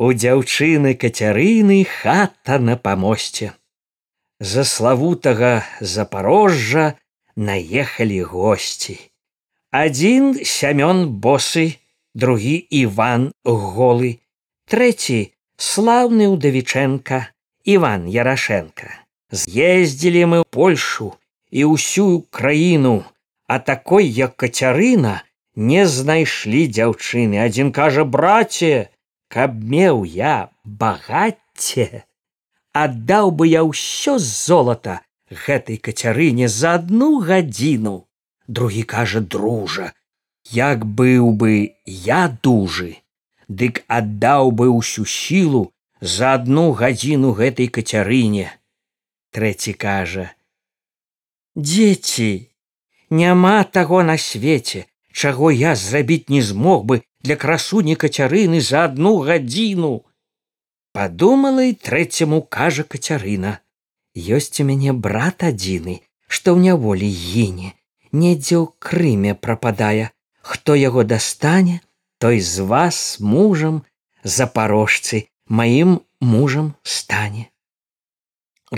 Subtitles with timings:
[0.00, 3.52] У дзяўчыны кацярыны хата на памосце.
[4.40, 6.84] За славутага запорожжа
[7.36, 8.96] наехалі госці.
[9.70, 11.76] Адзін сямён босы,
[12.14, 14.24] другі Іван голы,
[14.72, 15.18] трэці
[15.60, 17.18] слаўны ўдавічэнка
[17.68, 18.88] Іван Ярашенко.
[19.30, 21.12] З'ездзілі мы ў Польшу
[21.52, 23.04] і ўсю краіну,
[23.46, 25.20] а такой як кацярына
[25.54, 27.36] не знайшлі дзяўчыны.
[27.44, 28.88] Адзін кажа браце,
[29.30, 32.04] каб меў я багацце
[32.84, 37.96] аддаў бы я ўсё золата гэтай кацярыне за одну гадзіну.
[38.48, 39.92] Другі кажа дружа
[40.50, 42.96] як быў бы я дужы
[43.48, 45.62] дык аддаў бы ўсю сілу
[46.00, 48.46] за одну гадзіну гэтай кацярыне
[49.36, 50.26] трэці кажа
[51.54, 52.30] дзеці
[53.10, 59.16] няма таго на свеце чаго я зрабіць не змог бы для красуні кацярыны за одну
[59.26, 59.92] гадзіну
[60.92, 63.58] подумала і трэцяму кажа кацярына
[64.38, 67.74] ёсць у мяне брат адзіны што ў няволі гіне
[68.12, 70.10] недзе ў крыме прападае
[70.52, 71.80] хто яго дастане
[72.18, 73.82] той з вас мужам
[74.24, 75.22] запорожцы
[75.60, 76.00] маім
[76.32, 77.46] мужам стане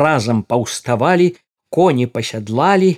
[0.00, 1.32] разам паўставалі
[1.76, 2.96] коні пасядлалі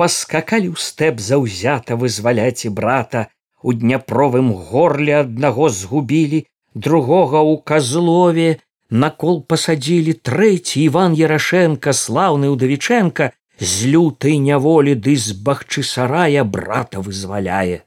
[0.00, 3.28] паскакалі ў стэп заўзята вызваляць і брата
[3.62, 8.50] у дняпровым горле аднаго згубілі другога ў казлове.
[8.88, 13.28] Накол пасадзілі трэці иван ярашенко слаўны удавіченко
[13.60, 17.84] з лютай няволі ды з бахчы сарая брата вызваляе.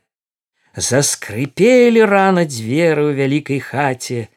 [0.77, 4.29] Заскрыпелі рана дзверы ў вялікай хаце.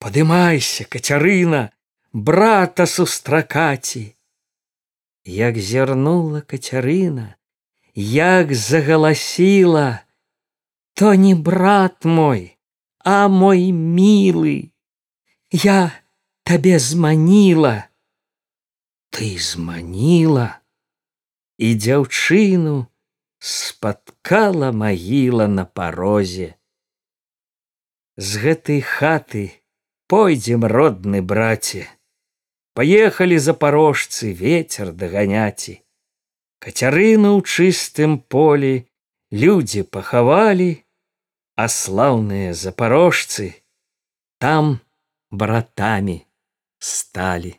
[0.00, 1.68] Падымайся кацярына
[2.12, 4.16] брата сустракаці!
[5.26, 7.36] Як зірнула кацярына
[7.96, 10.00] як загаласіла
[10.96, 12.58] то не брат мой,
[13.04, 14.72] а мой милый.
[15.50, 15.92] Я
[16.42, 17.88] табе зманіла,
[19.12, 20.60] ты зманіла,
[21.60, 22.88] і дзяўчыну
[23.38, 26.56] спаткала магіла на парозе.
[28.16, 29.44] З гэтай хаты
[30.08, 31.84] пойдзем родны браце,
[32.76, 35.80] Паехалі запорожцы ветер даганяці.
[36.60, 38.84] Кацярыну ў чыстым полі
[39.32, 40.84] людзі пахавалі,
[41.56, 43.46] а слаўныя запорожцы
[44.38, 44.76] там
[45.30, 46.18] братамі
[46.78, 47.56] сталі.